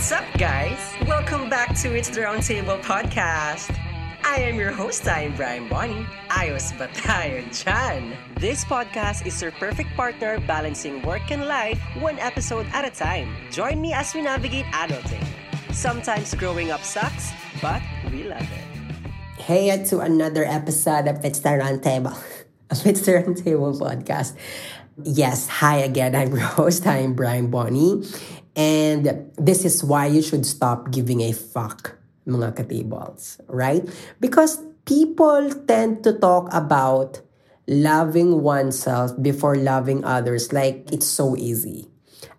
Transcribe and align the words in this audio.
What's 0.00 0.16
up, 0.16 0.24
guys? 0.38 0.80
Welcome 1.06 1.50
back 1.50 1.76
to 1.84 1.92
It's 1.92 2.08
the 2.08 2.22
Roundtable 2.22 2.80
podcast. 2.80 3.68
I 4.24 4.40
am 4.48 4.56
your 4.56 4.72
host, 4.72 5.06
I'm 5.06 5.36
Brian 5.36 5.68
Bonnie. 5.68 6.08
Ayos 6.32 6.72
ba 6.80 6.88
dyan? 6.88 8.16
This 8.40 8.64
podcast 8.64 9.28
is 9.28 9.36
your 9.44 9.52
perfect 9.60 9.92
partner 10.00 10.40
balancing 10.48 11.04
work 11.04 11.28
and 11.28 11.44
life 11.44 11.76
one 12.00 12.16
episode 12.16 12.64
at 12.72 12.88
a 12.88 12.90
time. 12.90 13.28
Join 13.52 13.76
me 13.76 13.92
as 13.92 14.16
we 14.16 14.24
navigate 14.24 14.64
adulting. 14.72 15.20
Sometimes 15.68 16.32
growing 16.32 16.72
up 16.72 16.80
sucks, 16.80 17.36
but 17.60 17.84
we 18.08 18.24
love 18.24 18.48
it. 18.48 18.64
Hey 19.36 19.68
to 19.92 20.00
another 20.00 20.48
episode 20.48 21.12
of 21.12 21.20
It's 21.28 21.44
the 21.44 21.60
Roundtable. 21.60 22.16
It's 22.88 23.04
the 23.04 23.20
Roundtable 23.20 23.76
podcast. 23.76 24.32
Yes, 25.04 25.48
hi 25.48 25.76
again. 25.78 26.14
I'm 26.18 26.30
your 26.30 26.46
host. 26.46 26.86
I'm 26.86 27.14
Brian 27.14 27.50
Bonnie. 27.50 28.02
And 28.56 29.30
this 29.38 29.64
is 29.64 29.84
why 29.84 30.06
you 30.06 30.22
should 30.22 30.44
stop 30.44 30.90
giving 30.90 31.20
a 31.22 31.32
fuck, 31.32 31.96
mga 32.26 32.56
katables, 32.56 33.40
right? 33.46 33.86
Because 34.18 34.58
people 34.84 35.50
tend 35.66 36.02
to 36.04 36.12
talk 36.12 36.52
about 36.52 37.20
loving 37.66 38.42
oneself 38.42 39.14
before 39.22 39.56
loving 39.56 40.04
others 40.04 40.52
like 40.52 40.90
it's 40.92 41.06
so 41.06 41.36
easy. 41.36 41.86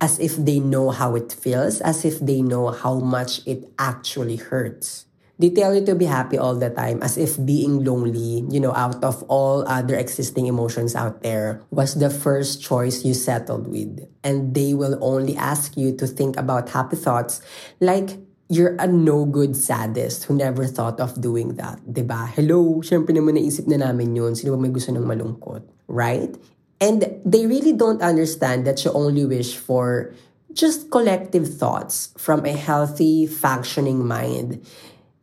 As 0.00 0.18
if 0.20 0.36
they 0.36 0.60
know 0.60 0.90
how 0.90 1.16
it 1.16 1.32
feels, 1.32 1.80
as 1.80 2.04
if 2.04 2.20
they 2.20 2.42
know 2.42 2.68
how 2.68 3.00
much 3.00 3.40
it 3.46 3.64
actually 3.78 4.36
hurts. 4.36 5.05
They 5.38 5.50
tell 5.52 5.76
you 5.76 5.84
to 5.84 5.94
be 5.94 6.08
happy 6.08 6.40
all 6.40 6.56
the 6.56 6.70
time 6.70 7.02
as 7.02 7.20
if 7.20 7.36
being 7.36 7.84
lonely, 7.84 8.44
you 8.48 8.60
know, 8.60 8.72
out 8.72 9.04
of 9.04 9.22
all 9.28 9.68
other 9.68 9.94
existing 9.94 10.46
emotions 10.46 10.96
out 10.96 11.20
there 11.20 11.60
was 11.70 12.00
the 12.00 12.08
first 12.08 12.62
choice 12.62 13.04
you 13.04 13.12
settled 13.12 13.68
with. 13.68 14.08
And 14.24 14.54
they 14.56 14.72
will 14.72 14.96
only 15.04 15.36
ask 15.36 15.76
you 15.76 15.94
to 16.00 16.06
think 16.06 16.40
about 16.40 16.70
happy 16.70 16.96
thoughts 16.96 17.44
like 17.80 18.16
you're 18.48 18.76
a 18.78 18.86
no-good 18.86 19.56
sadist 19.56 20.24
who 20.24 20.34
never 20.34 20.64
thought 20.66 21.00
of 21.00 21.20
doing 21.20 21.56
that. 21.60 21.84
ba? 21.84 21.92
Diba? 21.92 22.20
Hello, 22.32 22.80
syempre 22.80 23.12
naman 23.12 23.36
naisip 23.36 23.68
na 23.68 23.76
namin 23.76 24.16
yun. 24.16 24.32
Sino 24.32 24.56
ba 24.56 24.60
may 24.62 24.72
gusto 24.72 24.94
ng 24.94 25.04
malungkot? 25.04 25.68
Right? 25.84 26.32
And 26.80 27.20
they 27.24 27.44
really 27.44 27.72
don't 27.76 28.00
understand 28.00 28.64
that 28.64 28.84
you 28.84 28.92
only 28.92 29.28
wish 29.28 29.56
for 29.56 30.14
just 30.56 30.88
collective 30.90 31.44
thoughts 31.44 32.14
from 32.16 32.44
a 32.46 32.52
healthy, 32.56 33.26
functioning 33.26 34.06
mind. 34.06 34.64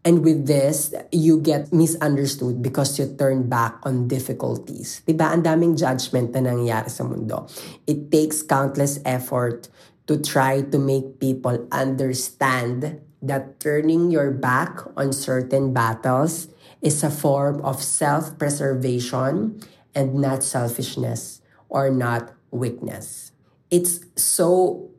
And 0.03 0.19
with 0.19 0.47
this, 0.47 0.93
you 1.11 1.39
get 1.39 1.71
misunderstood 1.71 2.61
because 2.61 2.99
you 2.99 3.07
turn 3.15 3.47
back 3.47 3.79
on 3.83 4.11
difficulties. 4.11 5.01
Diba? 5.07 5.31
Ang 5.31 5.47
daming 5.47 5.79
judgment 5.79 6.35
na 6.35 6.43
nangyayari 6.43 6.91
sa 6.91 7.07
mundo. 7.07 7.47
It 7.87 8.11
takes 8.11 8.43
countless 8.43 8.99
effort 9.07 9.71
to 10.11 10.19
try 10.19 10.59
to 10.59 10.77
make 10.77 11.23
people 11.23 11.55
understand 11.71 12.99
that 13.23 13.63
turning 13.63 14.11
your 14.11 14.35
back 14.35 14.83
on 14.99 15.15
certain 15.15 15.71
battles 15.71 16.51
is 16.83 16.99
a 16.99 17.09
form 17.09 17.63
of 17.63 17.79
self-preservation 17.79 19.55
and 19.95 20.07
not 20.19 20.43
selfishness 20.43 21.39
or 21.71 21.87
not 21.87 22.35
weakness. 22.51 23.31
It's 23.71 24.03
so 24.19 24.91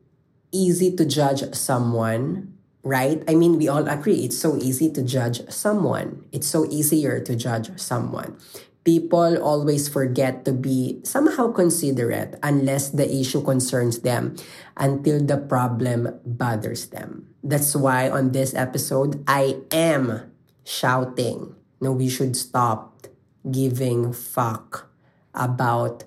easy 0.48 0.96
to 0.96 1.04
judge 1.04 1.44
someone 1.52 2.53
right? 2.84 3.24
I 3.26 3.34
mean, 3.34 3.56
we 3.58 3.66
all 3.66 3.88
agree 3.88 4.22
it's 4.22 4.38
so 4.38 4.56
easy 4.56 4.92
to 4.92 5.02
judge 5.02 5.40
someone. 5.48 6.24
It's 6.30 6.46
so 6.46 6.68
easier 6.70 7.18
to 7.20 7.34
judge 7.34 7.72
someone. 7.80 8.36
People 8.84 9.40
always 9.40 9.88
forget 9.88 10.44
to 10.44 10.52
be 10.52 11.00
somehow 11.04 11.50
considerate 11.50 12.38
unless 12.42 12.90
the 12.90 13.08
issue 13.08 13.42
concerns 13.42 14.00
them 14.00 14.36
until 14.76 15.24
the 15.24 15.38
problem 15.38 16.20
bothers 16.24 16.92
them. 16.92 17.32
That's 17.42 17.74
why 17.74 18.10
on 18.10 18.32
this 18.32 18.52
episode, 18.52 19.24
I 19.26 19.56
am 19.72 20.30
shouting. 20.64 21.56
No, 21.80 21.92
we 21.92 22.10
should 22.10 22.36
stop 22.36 23.08
giving 23.50 24.12
fuck 24.12 24.92
about 25.32 26.04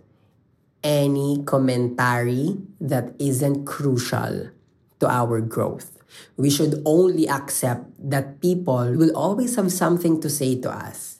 any 0.84 1.42
commentary 1.46 2.62
that 2.80 3.14
isn't 3.18 3.66
crucial 3.66 4.50
to 5.00 5.10
our 5.10 5.42
growth. 5.42 5.98
We 6.38 6.50
should 6.50 6.82
only 6.86 7.28
accept 7.28 7.92
that 8.00 8.42
people 8.42 8.96
will 8.96 9.16
always 9.16 9.56
have 9.56 9.72
something 9.72 10.22
to 10.22 10.30
say 10.30 10.60
to 10.62 10.72
us. 10.72 11.20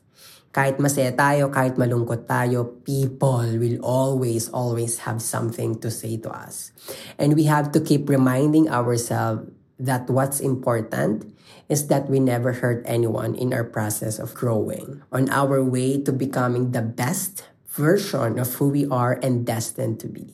Kahit 0.56 0.82
masaya 0.82 1.14
tayo, 1.14 1.54
kahit 1.54 1.78
malungkot 1.78 2.26
tayo, 2.26 2.66
people 2.82 3.46
will 3.62 3.78
always, 3.86 4.50
always 4.50 5.06
have 5.06 5.22
something 5.22 5.78
to 5.86 5.92
say 5.92 6.18
to 6.18 6.34
us. 6.34 6.74
And 7.20 7.38
we 7.38 7.46
have 7.46 7.70
to 7.78 7.80
keep 7.80 8.10
reminding 8.10 8.66
ourselves 8.66 9.52
that 9.78 10.10
what's 10.10 10.40
important 10.40 11.30
is 11.70 11.88
that 11.94 12.10
we 12.10 12.20
never 12.20 12.54
hurt 12.54 12.82
anyone 12.90 13.36
in 13.36 13.54
our 13.54 13.64
process 13.64 14.18
of 14.18 14.34
growing, 14.34 15.04
on 15.12 15.30
our 15.30 15.62
way 15.62 16.02
to 16.02 16.12
becoming 16.12 16.72
the 16.72 16.82
best 16.82 17.46
version 17.70 18.40
of 18.40 18.56
who 18.56 18.70
we 18.70 18.88
are 18.90 19.20
and 19.22 19.46
destined 19.46 20.00
to 20.00 20.08
be. 20.08 20.34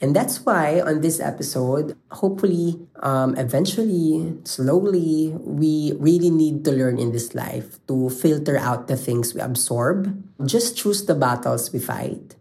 And 0.00 0.14
that's 0.14 0.44
why 0.44 0.80
on 0.80 1.00
this 1.00 1.20
episode, 1.20 1.96
hopefully, 2.10 2.80
um, 3.00 3.36
eventually, 3.36 4.36
slowly, 4.44 5.32
we 5.38 5.92
really 5.98 6.30
need 6.30 6.64
to 6.64 6.72
learn 6.72 6.98
in 6.98 7.12
this 7.12 7.34
life 7.34 7.78
to 7.86 8.10
filter 8.10 8.58
out 8.58 8.88
the 8.88 8.96
things 8.96 9.34
we 9.34 9.40
absorb, 9.40 10.12
just 10.44 10.76
choose 10.76 11.04
the 11.06 11.14
battles 11.14 11.72
we 11.72 11.78
fight, 11.78 12.36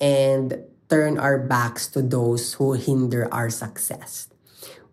and 0.00 0.62
turn 0.88 1.18
our 1.18 1.38
backs 1.38 1.86
to 1.88 2.02
those 2.02 2.54
who 2.54 2.74
hinder 2.74 3.32
our 3.32 3.50
success. 3.50 4.28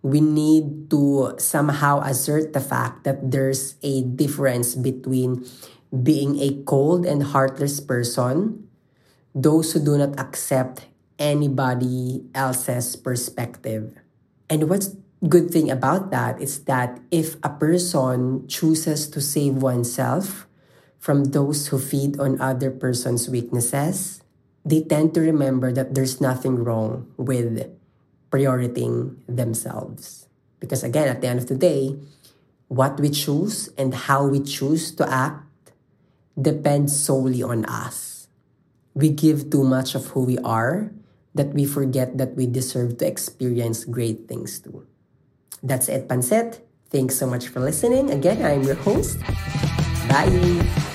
We 0.02 0.22
need 0.22 0.90
to 0.91 1.36
somehow 1.38 2.02
assert 2.02 2.53
the 2.53 2.62
fact 2.62 3.03
that 3.03 3.31
there's 3.31 3.75
a 3.81 4.03
difference 4.03 4.75
between 4.75 5.46
being 5.91 6.40
a 6.40 6.62
cold 6.63 7.06
and 7.06 7.24
heartless 7.24 7.80
person, 7.80 8.69
those 9.34 9.74
who 9.74 9.80
do 9.80 9.97
not 9.97 10.19
accept 10.19 10.86
anybody 11.20 12.24
else's 12.34 12.96
perspective. 12.96 13.94
And 14.50 14.70
what's 14.70 14.96
good 15.28 15.50
thing 15.50 15.70
about 15.70 16.12
that 16.12 16.42
is 16.42 16.64
that 16.66 17.00
if 17.12 17.36
a 17.44 17.50
person 17.50 18.48
chooses 18.48 19.10
to 19.10 19.22
save 19.22 19.56
oneself 19.62 20.48
from 21.00 21.36
those 21.36 21.68
who 21.68 21.80
feed 21.80 22.20
on 22.20 22.40
other 22.42 22.72
person's 22.72 23.30
weaknesses, 23.30 24.22
they 24.64 24.82
tend 24.84 25.14
to 25.16 25.22
remember 25.22 25.72
that 25.72 25.96
there's 25.96 26.22
nothing 26.22 26.64
wrong 26.64 27.08
with 27.18 27.66
prioritizing 28.30 29.16
themselves. 29.28 30.28
Because 30.60 30.84
again, 30.84 31.08
at 31.08 31.22
the 31.22 31.28
end 31.28 31.40
of 31.40 31.48
the 31.48 31.56
day, 31.56 31.96
what 32.68 33.00
we 33.00 33.10
choose 33.10 33.70
and 33.78 33.94
how 33.96 34.28
we 34.28 34.42
choose 34.42 34.92
to 34.96 35.08
act 35.08 35.72
depends 36.40 36.94
solely 36.94 37.42
on 37.42 37.66
us. 37.66 38.28
We 38.94 39.10
give 39.10 39.50
too 39.50 39.64
much 39.64 39.96
of 39.96 40.08
who 40.08 40.24
we 40.24 40.38
are 40.40 40.92
that 41.38 41.53
we 41.53 41.66
forget 41.66 42.18
that 42.18 42.36
we 42.36 42.46
deserve 42.46 42.98
to 43.00 43.08
experience 43.08 43.86
great 43.86 44.28
things 44.28 44.59
too. 44.59 44.86
That's 45.64 45.90
it, 45.90 46.08
Panset. 46.08 46.62
Thanks 46.90 47.16
so 47.16 47.28
much 47.28 47.48
for 47.48 47.59
listening. 47.59 48.12
Again, 48.12 48.44
I'm 48.44 48.64
your 48.64 48.80
host. 48.81 49.20
Bye. 50.08 50.86